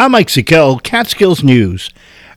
I'm 0.00 0.12
Mike 0.12 0.28
Sikel, 0.28 0.80
Catskills 0.80 1.42
News. 1.42 1.90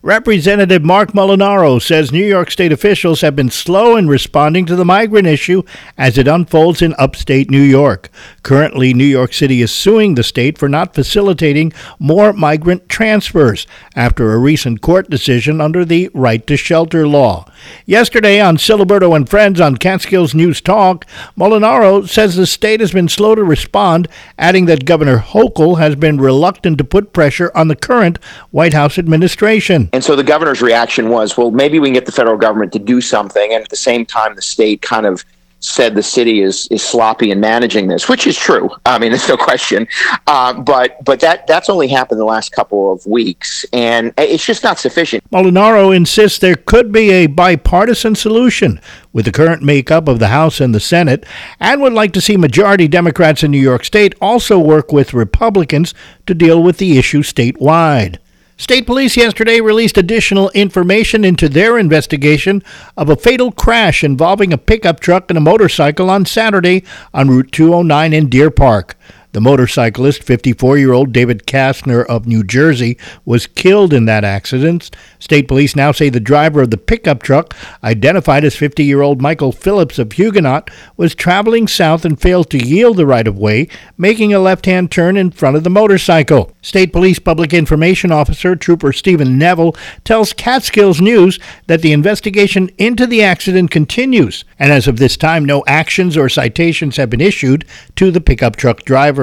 Representative 0.03 0.83
Mark 0.83 1.11
Molinaro 1.11 1.79
says 1.79 2.11
New 2.11 2.25
York 2.25 2.49
State 2.49 2.71
officials 2.71 3.21
have 3.21 3.35
been 3.35 3.51
slow 3.51 3.95
in 3.95 4.07
responding 4.07 4.65
to 4.65 4.75
the 4.75 4.83
migrant 4.83 5.27
issue 5.27 5.61
as 5.95 6.17
it 6.17 6.27
unfolds 6.27 6.81
in 6.81 6.95
upstate 6.97 7.51
New 7.51 7.61
York. 7.61 8.09
Currently, 8.41 8.95
New 8.95 9.03
York 9.05 9.31
City 9.31 9.61
is 9.61 9.71
suing 9.71 10.15
the 10.15 10.23
state 10.23 10.57
for 10.57 10.67
not 10.67 10.95
facilitating 10.95 11.71
more 11.99 12.33
migrant 12.33 12.89
transfers 12.89 13.67
after 13.95 14.33
a 14.33 14.39
recent 14.39 14.81
court 14.81 15.07
decision 15.07 15.61
under 15.61 15.85
the 15.85 16.09
Right 16.15 16.47
to 16.47 16.57
Shelter 16.57 17.07
law. 17.07 17.45
Yesterday 17.85 18.41
on 18.41 18.57
Siliberto 18.57 19.15
and 19.15 19.29
Friends 19.29 19.61
on 19.61 19.77
Catskills 19.77 20.33
News 20.33 20.61
Talk, 20.61 21.05
Molinaro 21.37 22.09
says 22.09 22.35
the 22.35 22.47
state 22.47 22.79
has 22.79 22.91
been 22.91 23.07
slow 23.07 23.35
to 23.35 23.43
respond, 23.43 24.07
adding 24.39 24.65
that 24.65 24.85
Governor 24.85 25.19
Hochul 25.19 25.77
has 25.77 25.95
been 25.95 26.19
reluctant 26.19 26.79
to 26.79 26.83
put 26.83 27.13
pressure 27.13 27.51
on 27.53 27.67
the 27.67 27.75
current 27.75 28.17
White 28.49 28.73
House 28.73 28.97
administration. 28.97 29.90
And 29.93 30.03
so 30.03 30.15
the 30.15 30.23
governor's 30.23 30.61
reaction 30.61 31.09
was, 31.09 31.37
well, 31.37 31.51
maybe 31.51 31.79
we 31.79 31.87
can 31.87 31.93
get 31.93 32.05
the 32.05 32.11
federal 32.11 32.37
government 32.37 32.71
to 32.73 32.79
do 32.79 33.01
something. 33.01 33.53
And 33.53 33.63
at 33.63 33.69
the 33.69 33.75
same 33.75 34.05
time, 34.05 34.35
the 34.35 34.41
state 34.41 34.81
kind 34.81 35.05
of 35.05 35.23
said 35.61 35.93
the 35.93 36.03
city 36.03 36.41
is 36.41 36.67
is 36.67 36.83
sloppy 36.83 37.31
in 37.31 37.39
managing 37.39 37.87
this, 37.87 38.09
which 38.09 38.27
is 38.27 38.37
true. 38.37 38.69
I 38.85 38.99
mean, 38.99 39.11
there's 39.11 39.29
no 39.29 39.37
question. 39.37 39.87
Uh, 40.27 40.59
but 40.59 41.03
but 41.05 41.19
that 41.21 41.47
that's 41.47 41.69
only 41.69 41.87
happened 41.87 42.19
the 42.19 42.25
last 42.25 42.51
couple 42.51 42.91
of 42.91 43.05
weeks, 43.05 43.65
and 43.71 44.13
it's 44.17 44.45
just 44.45 44.63
not 44.63 44.79
sufficient. 44.79 45.23
Molinaro 45.31 45.95
insists 45.95 46.39
there 46.39 46.55
could 46.55 46.91
be 46.91 47.11
a 47.11 47.27
bipartisan 47.27 48.15
solution 48.15 48.81
with 49.13 49.25
the 49.25 49.31
current 49.31 49.61
makeup 49.61 50.07
of 50.07 50.19
the 50.19 50.27
House 50.27 50.59
and 50.59 50.75
the 50.75 50.79
Senate, 50.79 51.25
and 51.59 51.81
would 51.81 51.93
like 51.93 52.11
to 52.13 52.21
see 52.21 52.37
majority 52.37 52.87
Democrats 52.87 53.43
in 53.43 53.51
New 53.51 53.59
York 53.59 53.85
State 53.85 54.15
also 54.19 54.59
work 54.59 54.91
with 54.91 55.13
Republicans 55.13 55.93
to 56.25 56.33
deal 56.33 56.61
with 56.61 56.77
the 56.77 56.97
issue 56.97 57.21
statewide. 57.21 58.17
State 58.61 58.85
police 58.85 59.17
yesterday 59.17 59.59
released 59.59 59.97
additional 59.97 60.51
information 60.51 61.25
into 61.25 61.49
their 61.49 61.79
investigation 61.79 62.61
of 62.95 63.09
a 63.09 63.15
fatal 63.15 63.51
crash 63.51 64.03
involving 64.03 64.53
a 64.53 64.57
pickup 64.57 64.99
truck 64.99 65.31
and 65.31 65.37
a 65.39 65.41
motorcycle 65.41 66.11
on 66.11 66.27
Saturday 66.27 66.83
on 67.11 67.27
Route 67.27 67.51
209 67.51 68.13
in 68.13 68.29
Deer 68.29 68.51
Park. 68.51 68.95
The 69.33 69.39
motorcyclist, 69.39 70.23
54 70.23 70.77
year 70.77 70.91
old 70.91 71.13
David 71.13 71.45
Kastner 71.45 72.05
of 72.07 72.27
New 72.27 72.43
Jersey, 72.43 72.97
was 73.23 73.47
killed 73.47 73.93
in 73.93 74.03
that 74.05 74.25
accident. 74.25 74.93
State 75.19 75.47
police 75.47 75.73
now 75.73 75.93
say 75.93 76.09
the 76.09 76.19
driver 76.19 76.63
of 76.63 76.69
the 76.69 76.77
pickup 76.77 77.23
truck, 77.23 77.55
identified 77.81 78.43
as 78.43 78.57
50 78.57 78.83
year 78.83 79.01
old 79.01 79.21
Michael 79.21 79.53
Phillips 79.53 79.97
of 79.97 80.11
Huguenot, 80.11 80.69
was 80.97 81.15
traveling 81.15 81.69
south 81.69 82.03
and 82.03 82.19
failed 82.19 82.49
to 82.49 82.57
yield 82.57 82.97
the 82.97 83.05
right 83.05 83.25
of 83.25 83.37
way, 83.37 83.69
making 83.97 84.33
a 84.33 84.39
left 84.39 84.65
hand 84.65 84.91
turn 84.91 85.15
in 85.15 85.31
front 85.31 85.55
of 85.55 85.63
the 85.63 85.69
motorcycle. 85.69 86.51
State 86.61 86.91
Police 86.91 87.19
Public 87.19 87.53
Information 87.53 88.11
Officer 88.11 88.57
Trooper 88.57 88.91
Stephen 88.91 89.37
Neville 89.37 89.75
tells 90.03 90.33
Catskills 90.33 90.99
News 90.99 91.39
that 91.67 91.81
the 91.81 91.93
investigation 91.93 92.69
into 92.77 93.07
the 93.07 93.23
accident 93.23 93.71
continues, 93.71 94.43
and 94.59 94.73
as 94.73 94.89
of 94.89 94.97
this 94.97 95.15
time, 95.15 95.45
no 95.45 95.63
actions 95.67 96.17
or 96.17 96.27
citations 96.27 96.97
have 96.97 97.09
been 97.09 97.21
issued 97.21 97.63
to 97.95 98.11
the 98.11 98.19
pickup 98.19 98.57
truck 98.57 98.83
driver. 98.83 99.20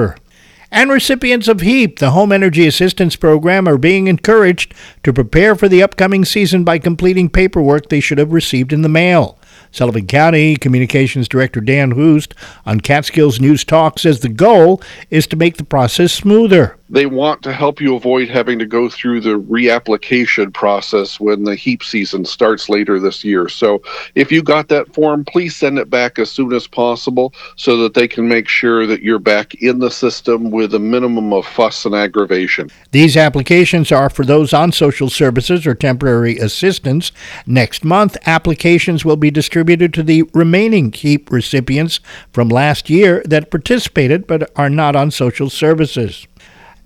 And 0.71 0.91
recipients 0.91 1.47
of 1.47 1.61
HEAP, 1.61 1.99
the 1.99 2.11
Home 2.11 2.31
Energy 2.31 2.67
Assistance 2.67 3.15
Program, 3.15 3.67
are 3.67 3.77
being 3.77 4.07
encouraged 4.07 4.73
to 5.03 5.11
prepare 5.11 5.55
for 5.55 5.67
the 5.67 5.81
upcoming 5.81 6.25
season 6.25 6.63
by 6.63 6.77
completing 6.77 7.29
paperwork 7.29 7.89
they 7.89 7.99
should 7.99 8.19
have 8.19 8.31
received 8.31 8.71
in 8.71 8.83
the 8.83 8.89
mail. 8.89 9.39
Sullivan 9.71 10.07
County 10.07 10.55
Communications 10.55 11.27
Director 11.27 11.59
Dan 11.61 11.91
Hust 11.91 12.33
on 12.65 12.81
Catskills 12.81 13.39
News 13.39 13.63
Talk 13.63 13.99
says 13.99 14.19
the 14.19 14.29
goal 14.29 14.81
is 15.09 15.27
to 15.27 15.35
make 15.35 15.57
the 15.57 15.63
process 15.63 16.13
smoother 16.13 16.78
they 16.89 17.05
want 17.05 17.41
to 17.43 17.53
help 17.53 17.79
you 17.79 17.95
avoid 17.95 18.29
having 18.29 18.57
to 18.59 18.65
go 18.65 18.89
through 18.89 19.21
the 19.21 19.39
reapplication 19.39 20.53
process 20.53 21.19
when 21.19 21.43
the 21.43 21.55
HEAP 21.55 21.83
season 21.83 22.25
starts 22.25 22.67
later 22.67 22.99
this 22.99 23.23
year. 23.23 23.47
So 23.47 23.81
if 24.15 24.31
you 24.31 24.41
got 24.41 24.67
that 24.69 24.93
form, 24.93 25.23
please 25.23 25.55
send 25.55 25.77
it 25.77 25.89
back 25.89 26.17
as 26.17 26.31
soon 26.31 26.51
as 26.53 26.67
possible 26.67 27.33
so 27.55 27.77
that 27.77 27.93
they 27.93 28.07
can 28.07 28.27
make 28.27 28.47
sure 28.47 28.87
that 28.87 29.01
you're 29.01 29.19
back 29.19 29.53
in 29.55 29.79
the 29.79 29.91
system 29.91 30.49
with 30.49 30.73
a 30.73 30.79
minimum 30.79 31.31
of 31.31 31.45
fuss 31.45 31.85
and 31.85 31.93
aggravation. 31.93 32.71
These 32.91 33.15
applications 33.15 33.91
are 33.91 34.09
for 34.09 34.25
those 34.25 34.53
on 34.53 34.71
social 34.71 35.09
services 35.09 35.67
or 35.67 35.75
temporary 35.75 36.37
assistance. 36.37 37.11
Next 37.45 37.83
month, 37.83 38.17
applications 38.25 39.05
will 39.05 39.17
be 39.17 39.31
distributed 39.31 39.93
to 39.93 40.03
the 40.03 40.23
remaining 40.33 40.91
HEAP 40.91 41.31
recipients 41.31 41.99
from 42.33 42.49
last 42.49 42.89
year 42.89 43.21
that 43.25 43.51
participated 43.51 44.25
but 44.25 44.49
are 44.55 44.69
not 44.69 44.95
on 44.95 45.11
social 45.11 45.49
services. 45.49 46.27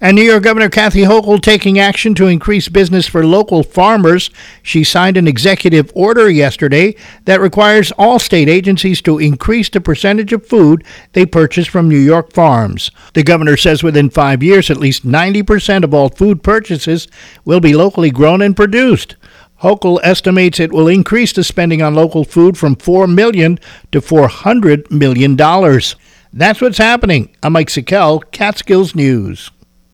And 0.03 0.18
New 0.18 0.24
York 0.24 0.44
Governor 0.44 0.68
Kathy 0.68 1.03
Hochul 1.03 1.41
taking 1.41 1.80
action 1.80 2.14
to 2.16 2.28
increase 2.28 2.68
business 2.68 3.08
for 3.08 3.25
local 3.25 3.64
farmers. 3.64 4.31
She 4.62 4.84
signed 4.84 5.16
an 5.16 5.30
executive 5.30 5.94
order 5.96 6.30
yesterday 6.30 6.97
that 7.24 7.40
requires 7.40 7.94
all 7.94 8.19
state 8.19 8.50
agencies 8.50 9.02
to 9.03 9.18
increase 9.18 9.69
the 9.69 9.80
percentage 9.80 10.34
of 10.34 10.46
food 10.46 10.84
they 11.13 11.25
purchase 11.25 11.68
from 11.68 11.88
New 11.88 11.96
York 11.96 12.34
farms. 12.34 12.92
The 13.13 13.24
governor 13.24 13.56
says 13.56 13.81
within 13.81 14.09
five 14.09 14.44
years, 14.44 14.69
at 14.69 14.75
least 14.75 15.08
90% 15.08 15.86
of 15.86 15.94
all 15.94 16.09
food 16.09 16.44
purchases 16.44 17.08
will 17.46 17.62
be 17.62 17.74
locally 17.74 18.12
grown 18.12 18.42
and 18.42 18.58
produced. 18.58 19.16
Hochul 19.62 20.02
estimates 20.03 20.59
it 20.59 20.74
will 20.74 20.90
increase 20.90 21.31
the 21.31 21.46
spending 21.46 21.81
on 21.81 21.96
local 21.96 22.25
food 22.25 22.58
from 22.58 22.75
4 22.75 23.08
million 23.08 23.58
to 23.94 24.02
$400 24.02 24.92
million. 24.92 25.38
That's 26.36 26.59
what's 26.59 26.78
happening. 26.78 27.34
I'm 27.42 27.53
Mike 27.53 27.69
Sikel, 27.69 28.22
Catskills 28.31 28.96
News. 28.96 29.50